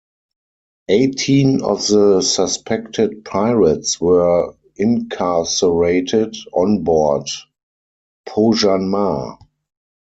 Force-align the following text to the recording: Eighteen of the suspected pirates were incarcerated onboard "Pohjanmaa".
Eighteen 0.89 1.61
of 1.61 1.85
the 1.85 2.21
suspected 2.21 3.23
pirates 3.23 4.01
were 4.01 4.55
incarcerated 4.75 6.35
onboard 6.51 7.29
"Pohjanmaa". 8.27 9.37